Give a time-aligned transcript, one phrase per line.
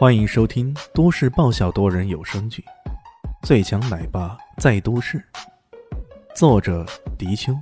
[0.00, 2.64] 欢迎收听都市爆笑多人有声剧
[3.46, 5.18] 《最强奶爸在都市》，
[6.34, 6.86] 作者：
[7.18, 7.52] 迪秋，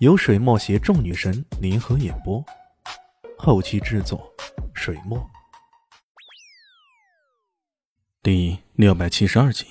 [0.00, 2.44] 由水墨携众女神联合演播，
[3.38, 4.30] 后期制作：
[4.74, 5.18] 水墨。
[8.22, 9.64] 第六百七十二集，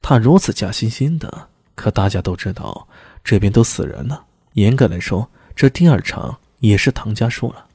[0.00, 2.88] 他如此假惺惺的，可大家都知道
[3.22, 4.24] 这边都死人了。
[4.54, 7.66] 严格来说，这第二场也是唐家输了，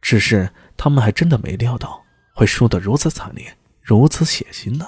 [0.00, 0.50] 只是。
[0.76, 2.04] 他们还真的没料到
[2.34, 4.86] 会输得如此惨烈，如此血腥呢。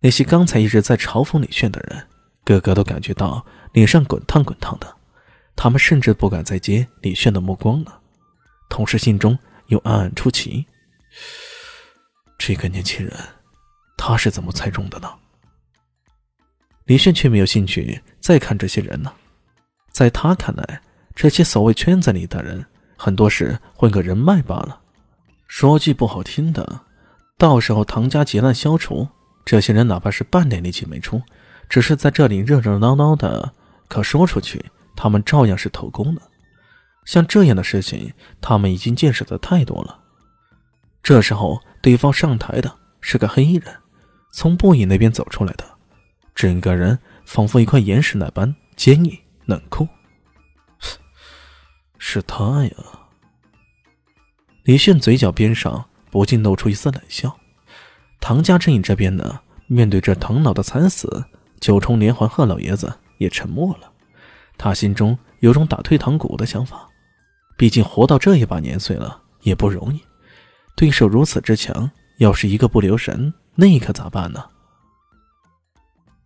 [0.00, 2.06] 那些刚才一直在嘲讽李炫的人，
[2.44, 4.96] 个个都感觉到脸上滚烫滚烫的，
[5.56, 8.00] 他们甚至不敢再接李炫的目光了，
[8.68, 9.36] 同时心中
[9.68, 10.66] 又暗暗出奇：
[12.38, 13.12] 这个年轻人，
[13.96, 15.10] 他是怎么猜中的呢？
[16.84, 19.12] 李炫却没有兴趣再看这些人呢，
[19.90, 20.82] 在他看来，
[21.14, 22.64] 这些所谓圈子里的人。
[22.96, 24.80] 很多是混个人脉罢了。
[25.46, 26.80] 说句不好听的，
[27.38, 29.08] 到时候唐家劫难消除，
[29.44, 31.22] 这些人哪怕是半点力气没出，
[31.68, 33.52] 只是在这里热热闹闹的，
[33.88, 34.64] 可说出去，
[34.96, 36.22] 他们照样是头功的。
[37.04, 40.00] 像这样的事情，他们已经见识的太多了。
[41.02, 43.72] 这时候，对方上台的是个黑衣人，
[44.32, 45.64] 从布影那边走出来的，
[46.34, 49.86] 整个人仿佛一块岩石那般坚硬冷酷。
[52.08, 52.72] 是他呀！
[54.62, 57.36] 李炫嘴角边上不禁露出一丝冷笑。
[58.20, 61.24] 唐家阵营这边呢，面对这唐老的惨死，
[61.58, 63.90] 九重连环贺老爷子也沉默了。
[64.56, 66.88] 他心中有种打退堂鼓的想法，
[67.58, 70.00] 毕竟活到这一把年岁了也不容易，
[70.76, 74.48] 对手如此之强，要是一个不留神，那可咋办呢？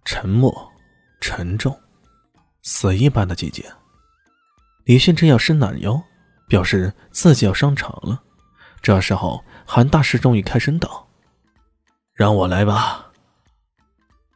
[0.05, 0.71] 沉默，
[1.23, 1.75] 沉重，
[2.61, 3.65] 死一般的寂静。
[4.85, 6.03] 李迅正要伸懒腰，
[6.49, 8.23] 表示自己要上场了。
[8.83, 11.09] 这时候，韩大师终于开声道
[12.15, 13.13] ：“让我来吧。”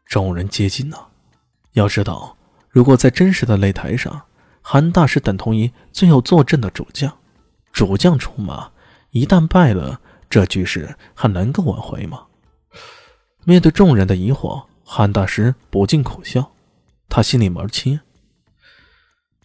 [0.07, 1.09] 众人皆惊了。
[1.73, 2.37] 要知道，
[2.69, 4.23] 如果在真实的擂台上，
[4.63, 7.17] 韩大师等同于最后坐镇的主将，
[7.73, 8.71] 主将出马，
[9.11, 12.27] 一旦败了，这局势还能够挽回吗？
[13.45, 16.53] 面对众人的疑惑，韩大师不禁苦笑，
[17.09, 17.99] 他心里门清。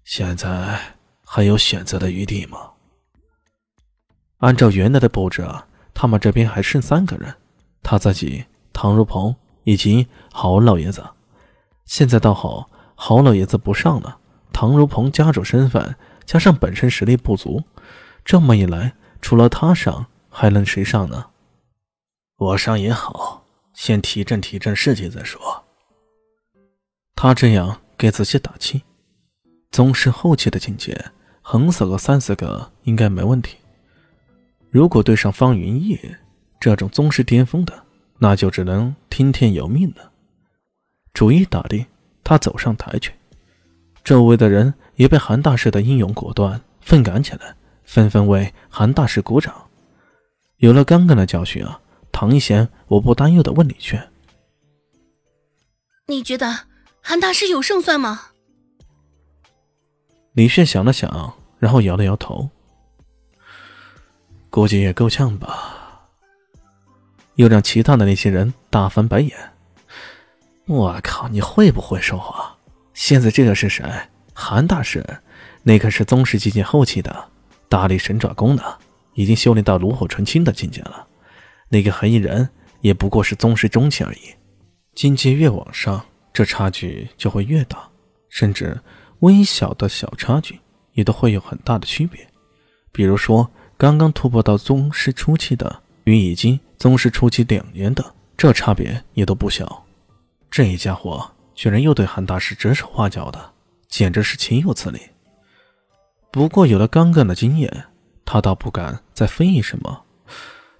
[0.03, 0.97] 现在
[1.31, 2.71] 还有选择的余地吗？
[4.39, 7.31] 按照原来的布置啊，他们这边还剩三个人，
[7.83, 11.07] 他自己、唐如鹏以及郝老爷子。
[11.85, 14.17] 现在倒好，郝老爷子不上了，
[14.51, 15.95] 唐如鹏家主身份
[16.25, 17.63] 加上本身实力不足，
[18.25, 21.27] 这么一来，除了他上，还能谁上呢？
[22.37, 25.39] 我上也好，先提振提振士气再说。
[27.15, 28.81] 他这样给自己打气。
[29.69, 31.11] 宗师后期的境界，
[31.51, 33.57] 横死个三四个应该没问题。
[34.69, 35.99] 如果对上方云逸
[36.59, 37.73] 这种宗师巅峰的，
[38.19, 40.11] 那就只能听天由命了。
[41.11, 41.83] 主意打定，
[42.23, 43.11] 他走上台去。
[44.03, 49.51] 周围的人也被韩大师的英勇果断愤感起来，纷纷为韩大师鼓掌。
[50.57, 51.81] 有了刚刚的教训啊，
[52.11, 54.11] 唐一贤我不担忧的问李炫
[56.05, 56.67] ：“你觉得
[57.01, 58.25] 韩大师有胜算吗？”
[60.33, 62.49] 李炫想了想，然后摇了摇头，
[64.49, 66.07] 估计也够呛吧。
[67.35, 69.37] 又让其他的那些人大翻白眼。
[70.65, 72.55] 我靠，你会不会说话？
[72.93, 73.85] 现在这个是谁？
[74.33, 75.05] 韩大师，
[75.63, 77.29] 那可是宗师境界后期的
[77.67, 78.77] 大力神爪功的，
[79.13, 81.07] 已经修炼到炉火纯青的境界了。
[81.67, 82.49] 那个黑衣人
[82.81, 84.33] 也不过是宗师中期而已。
[84.95, 87.89] 境界越往上，这差距就会越大，
[88.29, 88.79] 甚至。
[89.19, 90.57] 微小的小差距
[90.99, 92.27] 也都会有很大的区别，
[92.91, 99.85] 比如说刚刚突破到宗师初期的，与已经宗师初期两年的，这差别也都不小。
[100.51, 103.53] 这一家伙居然又对韩大师指手画脚的，
[103.87, 104.99] 简直是岂有此理！
[106.31, 107.85] 不过有了刚刚的经验，
[108.25, 110.01] 他倒不敢再非议什么，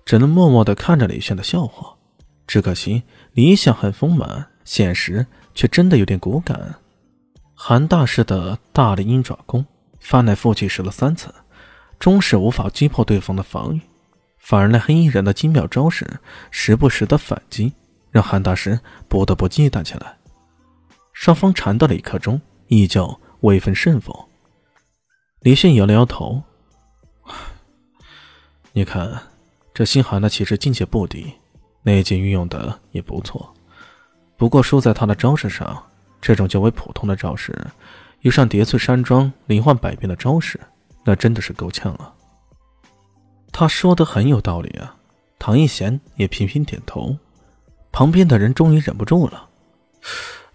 [0.03, 1.95] 只能默默地看着李炫的笑话。
[2.45, 5.25] 只可惜理想很丰满，现实
[5.55, 6.75] 却真的有点骨感。
[7.53, 9.65] 韩大师的大力鹰爪功
[9.99, 11.33] 翻来覆去试了三次，
[11.99, 13.81] 终是无法击破对方的防御，
[14.37, 16.19] 反而那黑衣人的精妙招式
[16.49, 17.73] 时不时的反击，
[18.09, 20.17] 让韩大师不得不忌惮起来。
[21.13, 24.25] 双方缠斗了一刻钟，依旧未分胜负。
[25.41, 26.41] 李迅摇了摇头
[28.73, 29.23] ：“你看，
[29.73, 31.33] 这心寒的其实境界不低，
[31.83, 33.53] 内劲运用的也不错，
[34.37, 35.83] 不过输在他的招式上。”
[36.21, 37.57] 这种较为普通的招式，
[38.21, 40.59] 遇上叠翠山庄灵幻百变的招式，
[41.05, 42.13] 那真的是够呛啊。
[43.51, 44.95] 他说的很有道理啊。
[45.37, 47.17] 唐一贤也频频点头。
[47.91, 49.49] 旁边的人终于忍不住了：“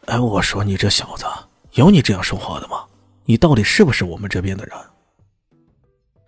[0.07, 1.25] 哎，我说你这小子，
[1.73, 2.85] 有你这样说话的吗？
[3.25, 4.77] 你到底是不是我们这边的人？”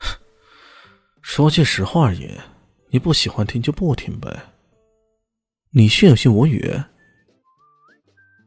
[1.20, 2.30] 说句实话而已，
[2.88, 4.34] 你不喜欢听就不听呗。
[5.70, 6.74] 你信有信无语。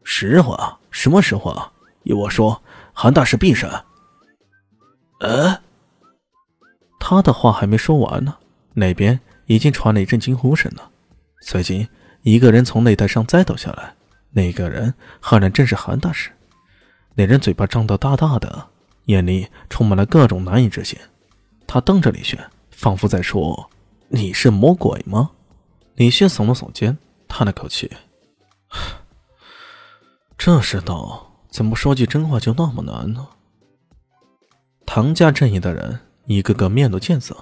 [0.03, 0.80] 实话？
[0.89, 1.71] 什么实话？
[2.09, 3.69] 依我说，韩大师必审。
[5.19, 5.61] 呃，
[7.00, 8.35] 他的话还没说完呢，
[8.73, 10.89] 那边已经传来一阵惊呼声了。
[11.41, 11.88] 随即，
[12.23, 13.94] 一个人从擂台上栽倒下来。
[14.31, 16.31] 那个人赫然正是韩大师。
[17.13, 18.69] 那人嘴巴张得大大的，
[19.06, 20.97] 眼里充满了各种难以置信。
[21.67, 22.39] 他瞪着李轩。
[22.71, 23.69] 仿佛在说
[24.07, 25.31] ：“你是魔鬼吗？”
[25.95, 26.97] 李轩耸了耸肩，
[27.27, 27.91] 叹了口气
[30.38, 33.28] ：“这世道怎么说句真话就那么难呢？”
[34.86, 37.36] 唐家阵营的人一个个面露贱色，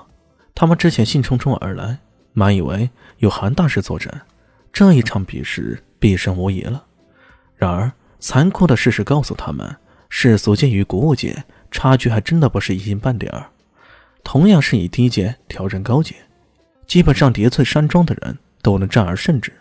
[0.53, 1.99] 他们之前兴冲冲而来，
[2.33, 2.89] 满以为
[3.19, 4.11] 有韩大师坐镇，
[4.73, 6.83] 这一场比试必胜无疑了。
[7.55, 9.75] 然而，残酷的事实告诉他们，
[10.09, 13.49] 世俗界与古物界差距还真的不是一星半点儿。
[14.23, 16.15] 同样是以低阶挑战高阶，
[16.85, 19.53] 基本上叠翠山庄的人都能战而胜之。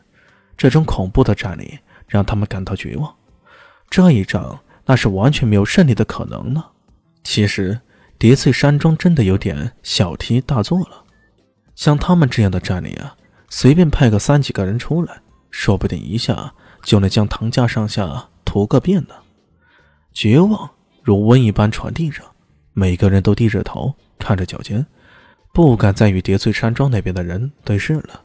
[0.57, 1.79] 这种恐怖的战力
[2.09, 3.15] 让他们感到绝望。
[3.97, 6.63] 这一仗那是完全没有胜利的可能呢。
[7.25, 7.81] 其实
[8.19, 11.03] 叠翠山庄真的有点小题大做了。
[11.75, 13.17] 像他们这样的战力啊，
[13.49, 16.53] 随便派个三几个人出来，说不定一下
[16.83, 19.15] 就能将唐家上下屠个遍呢。
[20.13, 20.69] 绝望
[21.03, 22.23] 如瘟一般传递着，
[22.75, 23.95] 每个人都低着头。
[24.19, 24.85] 看着脚尖，
[25.55, 28.25] 不敢再与叠翠山庄那边的人对视了。